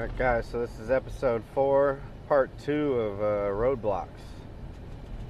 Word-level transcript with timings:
Alright 0.00 0.16
guys, 0.16 0.46
so 0.46 0.58
this 0.58 0.78
is 0.78 0.90
episode 0.90 1.42
4, 1.52 2.00
part 2.26 2.50
2 2.60 2.72
of 2.72 3.20
uh, 3.20 3.24
Roadblocks. 3.52 4.06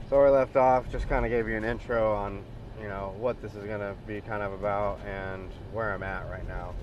So 0.09 0.21
I 0.21 0.29
left 0.29 0.55
off, 0.55 0.89
just 0.93 1.09
kind 1.09 1.25
of 1.25 1.33
gave 1.33 1.49
you 1.49 1.57
an 1.57 1.65
intro 1.65 2.15
on, 2.15 2.45
you 2.81 2.87
know, 2.87 3.13
what 3.19 3.43
this 3.43 3.57
is 3.57 3.65
going 3.65 3.81
to 3.81 3.97
be 4.07 4.21
kind 4.21 4.45
of 4.45 4.53
about 4.53 5.01
and 5.05 5.51
where 5.73 5.93
I'm 5.93 6.05
at 6.05 6.31
right 6.31 6.47
now. 6.47 6.75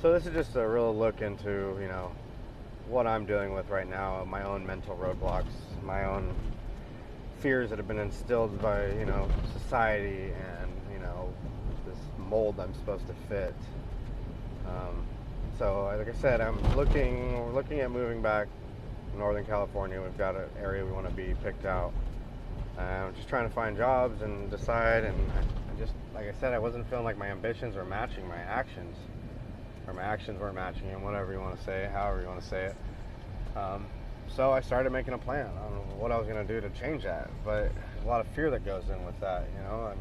So 0.00 0.12
this 0.12 0.24
is 0.24 0.32
just 0.32 0.54
a 0.54 0.64
real 0.64 0.96
look 0.96 1.20
into, 1.20 1.76
you 1.82 1.88
know, 1.88 2.12
what 2.86 3.08
I'm 3.08 3.26
dealing 3.26 3.54
with 3.54 3.68
right 3.70 3.90
now, 3.90 4.24
my 4.24 4.44
own 4.44 4.64
mental 4.64 4.94
roadblocks, 4.96 5.50
my 5.82 6.04
own 6.04 6.32
fears 7.40 7.70
that 7.70 7.80
have 7.80 7.88
been 7.88 7.98
instilled 7.98 8.62
by, 8.62 8.86
you 8.86 9.06
know, 9.06 9.28
society 9.60 10.30
and, 10.60 10.70
you 10.92 11.00
know, 11.00 11.34
this 11.88 11.98
mold 12.18 12.60
I'm 12.60 12.72
supposed 12.74 13.08
to 13.08 13.14
fit. 13.28 13.56
Um, 14.64 15.04
so, 15.60 15.92
like 15.94 16.08
I 16.08 16.18
said, 16.18 16.40
I'm 16.40 16.58
looking. 16.74 17.38
We're 17.38 17.52
looking 17.52 17.80
at 17.80 17.90
moving 17.90 18.22
back 18.22 18.48
to 19.12 19.18
Northern 19.18 19.44
California. 19.44 20.00
We've 20.00 20.16
got 20.16 20.34
an 20.34 20.48
area 20.58 20.82
we 20.82 20.90
want 20.90 21.06
to 21.06 21.14
be 21.14 21.34
picked 21.44 21.66
out. 21.66 21.92
I'm 22.78 23.14
just 23.14 23.28
trying 23.28 23.46
to 23.46 23.54
find 23.54 23.76
jobs 23.76 24.22
and 24.22 24.50
decide. 24.50 25.04
And 25.04 25.14
I, 25.32 25.78
just, 25.78 25.92
like 26.14 26.26
I 26.26 26.32
said, 26.40 26.54
I 26.54 26.58
wasn't 26.58 26.88
feeling 26.88 27.04
like 27.04 27.18
my 27.18 27.26
ambitions 27.26 27.76
were 27.76 27.84
matching 27.84 28.26
my 28.26 28.38
actions, 28.38 28.96
or 29.86 29.92
my 29.92 30.00
actions 30.00 30.40
weren't 30.40 30.54
matching 30.54 30.88
and 30.88 31.04
Whatever 31.04 31.30
you 31.34 31.40
want 31.40 31.58
to 31.58 31.62
say, 31.62 31.90
however 31.92 32.22
you 32.22 32.26
want 32.26 32.40
to 32.40 32.48
say 32.48 32.64
it. 32.64 32.76
Um, 33.54 33.84
so 34.34 34.52
I 34.52 34.62
started 34.62 34.92
making 34.92 35.12
a 35.12 35.18
plan 35.18 35.44
on 35.44 35.72
what 35.98 36.10
I 36.10 36.16
was 36.16 36.26
going 36.26 36.46
to 36.46 36.54
do 36.54 36.66
to 36.66 36.70
change 36.70 37.02
that. 37.02 37.28
But 37.44 37.70
a 38.02 38.08
lot 38.08 38.22
of 38.22 38.28
fear 38.28 38.48
that 38.48 38.64
goes 38.64 38.84
in 38.88 39.04
with 39.04 39.20
that. 39.20 39.46
You 39.54 39.64
know, 39.64 39.92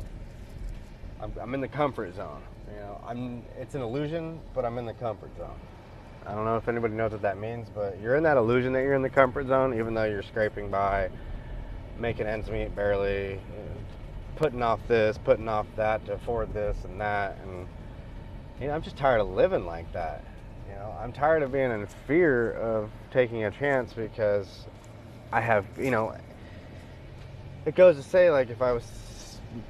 I'm, 1.21 1.33
I'm 1.41 1.53
in 1.53 1.61
the 1.61 1.67
comfort 1.67 2.15
zone. 2.15 2.41
You 2.73 2.79
know, 2.79 3.01
I'm. 3.05 3.43
It's 3.57 3.75
an 3.75 3.81
illusion, 3.81 4.39
but 4.53 4.65
I'm 4.65 4.77
in 4.77 4.85
the 4.85 4.93
comfort 4.93 5.35
zone. 5.37 5.59
I 6.25 6.33
don't 6.33 6.45
know 6.45 6.57
if 6.57 6.67
anybody 6.67 6.93
knows 6.93 7.11
what 7.11 7.21
that 7.23 7.37
means, 7.37 7.69
but 7.73 7.99
you're 8.01 8.15
in 8.15 8.23
that 8.23 8.37
illusion 8.37 8.73
that 8.73 8.81
you're 8.83 8.93
in 8.93 9.01
the 9.01 9.09
comfort 9.09 9.47
zone, 9.47 9.73
even 9.77 9.93
though 9.93 10.03
you're 10.03 10.21
scraping 10.21 10.69
by, 10.69 11.09
making 11.97 12.27
ends 12.27 12.49
meet 12.49 12.75
barely, 12.75 13.39
putting 14.35 14.61
off 14.61 14.79
this, 14.87 15.17
putting 15.17 15.49
off 15.49 15.65
that 15.75 16.05
to 16.05 16.13
afford 16.13 16.53
this 16.53 16.77
and 16.83 17.01
that, 17.01 17.37
and 17.43 17.67
you 18.61 18.67
know, 18.67 18.73
I'm 18.73 18.81
just 18.81 18.97
tired 18.97 19.21
of 19.21 19.29
living 19.29 19.65
like 19.65 19.91
that. 19.93 20.23
You 20.67 20.75
know, 20.75 20.95
I'm 21.01 21.11
tired 21.11 21.41
of 21.41 21.51
being 21.51 21.71
in 21.71 21.87
fear 22.05 22.51
of 22.51 22.91
taking 23.11 23.45
a 23.45 23.51
chance 23.51 23.93
because 23.93 24.67
I 25.31 25.41
have, 25.41 25.65
you 25.77 25.89
know, 25.89 26.15
it 27.65 27.75
goes 27.75 27.95
to 27.95 28.03
say 28.03 28.29
like 28.29 28.49
if 28.49 28.61
I 28.61 28.71
was 28.71 28.83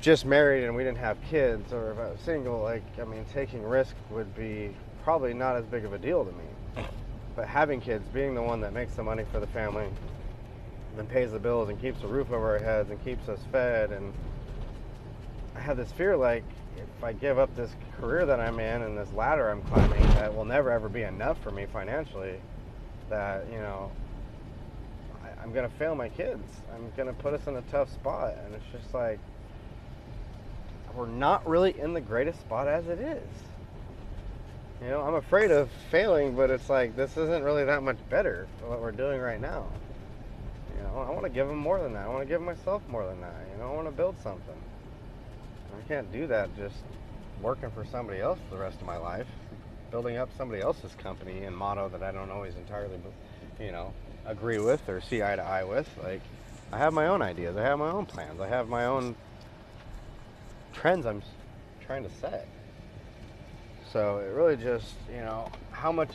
just 0.02 0.26
married 0.26 0.66
and 0.66 0.76
we 0.76 0.84
didn't 0.84 0.98
have 0.98 1.18
kids, 1.30 1.74
or 1.74 1.92
if 1.92 2.00
I 2.00 2.10
was 2.12 2.20
single, 2.22 2.62
like 2.62 2.84
I 3.02 3.06
mean, 3.06 3.26
taking 3.34 3.64
risk 3.64 3.96
would 4.10 4.36
be 4.36 4.76
probably 5.04 5.34
not 5.34 5.56
as 5.56 5.66
big 5.66 5.86
of 5.86 5.94
a 5.94 5.98
deal 5.98 6.26
to 6.26 6.32
me. 6.32 6.86
But 7.36 7.48
having 7.48 7.80
kids, 7.80 8.08
being 8.14 8.36
the 8.36 8.42
one 8.42 8.60
that 8.62 8.74
makes 8.74 8.94
the 8.94 9.04
money 9.04 9.24
for 9.32 9.40
the 9.40 9.48
family, 9.48 9.88
and 10.98 11.08
pays 11.08 11.32
the 11.32 11.40
bills 11.40 11.70
and 11.70 11.80
keeps 11.80 12.04
a 12.04 12.08
roof 12.08 12.32
over 12.32 12.52
our 12.52 12.60
heads 12.60 12.90
and 12.90 13.02
keeps 13.06 13.30
us 13.30 13.40
fed, 13.52 13.92
and 13.92 14.14
I 15.56 15.62
have 15.62 15.78
this 15.78 15.92
fear 15.94 16.18
like 16.18 16.44
if 16.76 17.04
I 17.04 17.14
give 17.14 17.40
up 17.40 17.56
this 17.56 17.72
career 18.00 18.26
that 18.26 18.40
I'm 18.40 18.60
in 18.60 18.82
and 18.82 18.98
this 18.98 19.12
ladder 19.14 19.50
I'm 19.50 19.62
climbing, 19.64 20.02
that 20.16 20.34
will 20.34 20.46
never 20.46 20.72
ever 20.72 20.90
be 20.90 21.04
enough 21.04 21.42
for 21.42 21.52
me 21.52 21.66
financially. 21.72 22.40
That 23.10 23.46
you 23.52 23.60
know, 23.60 23.92
I'm 25.42 25.54
gonna 25.54 25.70
fail 25.70 25.96
my 25.96 26.10
kids. 26.10 26.44
I'm 26.76 26.92
gonna 26.98 27.14
put 27.14 27.34
us 27.34 27.48
in 27.48 27.56
a 27.56 27.62
tough 27.64 27.92
spot, 27.92 28.36
and 28.46 28.54
it's 28.54 28.66
just 28.72 28.94
like 28.94 29.20
we're 30.96 31.08
not 31.08 31.48
really 31.48 31.80
in 31.80 31.94
the 31.94 32.02
greatest 32.02 32.40
spot 32.40 32.68
as 32.68 32.88
it 32.88 33.00
is. 33.00 33.28
You 34.82 34.90
know, 34.90 35.02
I'm 35.02 35.16
afraid 35.16 35.52
of 35.52 35.70
failing, 35.92 36.36
but 36.36 36.50
it's 36.50 36.70
like 36.70 36.96
this 36.96 37.18
isn't 37.18 37.44
really 37.44 37.66
that 37.66 37.84
much 37.84 37.98
better 38.10 38.48
what 38.66 38.80
we're 38.82 38.92
doing 38.92 39.20
right 39.20 39.40
now. 39.40 39.66
You 40.78 40.84
know, 40.84 41.00
I 41.00 41.12
want 41.12 41.24
to 41.24 41.30
give 41.30 41.48
them 41.48 41.58
more 41.58 41.82
than 41.82 41.94
that. 41.94 42.06
I 42.06 42.08
want 42.08 42.22
to 42.22 42.26
give 42.26 42.42
myself 42.42 42.82
more 42.88 43.06
than 43.06 43.20
that. 43.20 43.36
You 43.52 43.60
know, 43.60 43.72
I 43.72 43.76
want 43.76 43.88
to 43.88 43.92
build 43.92 44.16
something. 44.24 44.56
I 45.78 45.88
can't 45.88 46.10
do 46.14 46.28
that 46.28 46.56
just 46.56 46.78
working 47.42 47.72
for 47.72 47.86
somebody 47.86 48.22
else 48.22 48.40
the 48.52 48.58
rest 48.58 48.80
of 48.80 48.88
my 48.88 48.98
life, 48.98 49.28
building 49.92 50.18
up 50.18 50.30
somebody 50.38 50.62
else's 50.62 50.94
company 50.96 51.44
and 51.44 51.56
motto 51.56 51.90
that 51.90 52.04
I 52.04 52.12
don't 52.12 52.32
always 52.32 52.56
entirely, 52.56 53.00
you 53.60 53.72
know, 53.72 53.94
agree 54.26 54.60
with 54.60 54.88
or 54.88 55.02
see 55.02 55.22
eye 55.22 55.36
to 55.36 55.42
eye 55.42 55.66
with. 55.66 55.90
Like, 56.02 56.22
I 56.72 56.78
have 56.78 56.94
my 56.94 57.08
own 57.08 57.22
ideas. 57.22 57.58
I 57.58 57.64
have 57.64 57.80
my 57.80 57.92
own 57.92 58.06
plans. 58.06 58.40
I 58.40 58.48
have 58.48 58.70
my 58.70 58.86
own 58.86 59.16
trends 60.74 61.06
I'm 61.06 61.22
trying 61.86 62.04
to 62.04 62.10
set. 62.10 62.48
So 63.92 64.20
it 64.20 64.34
really 64.36 64.56
just, 64.56 64.94
you 65.10 65.22
know, 65.22 65.52
how 65.72 65.92
much 65.92 66.12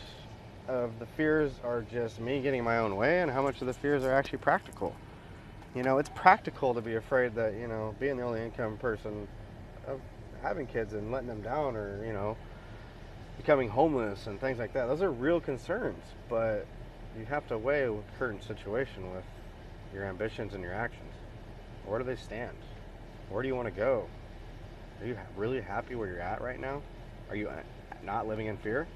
of 0.69 0.99
the 0.99 1.07
fears 1.07 1.53
are 1.65 1.83
just 1.83 2.21
me 2.21 2.41
getting 2.41 2.65
my 2.65 2.79
own 2.79 2.97
way 2.97 3.21
and 3.21 3.31
how 3.31 3.43
much 3.43 3.61
of 3.61 3.67
the 3.67 3.75
fears 3.75 4.05
are 4.05 4.13
actually 4.13 4.39
practical. 4.39 4.95
You 5.75 5.83
know, 5.83 5.99
it's 5.99 6.11
practical 6.15 6.73
to 6.75 6.81
be 6.81 6.95
afraid 6.95 7.35
that, 7.35 7.55
you 7.55 7.67
know, 7.67 7.95
being 7.99 8.17
the 8.17 8.23
only 8.23 8.43
income 8.43 8.77
person 8.79 9.27
of 9.87 10.01
having 10.41 10.67
kids 10.67 10.93
and 10.93 11.11
letting 11.11 11.29
them 11.29 11.43
down 11.43 11.75
or, 11.77 12.05
you 12.07 12.13
know, 12.13 12.37
becoming 13.37 13.69
homeless 13.69 14.27
and 14.27 14.41
things 14.41 14.59
like 14.59 14.73
that. 14.75 14.87
Those 14.87 15.03
are 15.03 15.11
real 15.11 15.41
concerns, 15.41 16.03
but 16.29 16.67
you 17.19 17.25
have 17.27 17.47
to 17.49 17.59
weigh 17.59 17.87
the 17.87 17.97
current 18.19 18.45
situation 18.45 19.13
with 19.13 19.25
your 19.93 20.05
ambitions 20.05 20.55
and 20.55 20.63
your 20.63 20.75
actions. 20.75 21.13
Where 21.87 21.99
do 21.99 22.05
they 22.05 22.17
stand? 22.17 22.57
Where 23.29 23.43
do 23.43 23.49
you 23.49 23.57
want 23.57 23.67
to 23.67 23.75
go? 23.75 24.07
Are 25.01 25.07
you 25.07 25.19
really 25.37 25.61
happy 25.61 25.95
where 25.95 26.09
you're 26.09 26.21
at 26.21 26.41
right 26.41 26.61
now? 26.61 26.83
Are 27.29 27.37
you 27.37 27.49
uh, 27.49 27.63
not 28.03 28.27
living 28.27 28.47
in 28.47 28.57
fear? 28.59 28.89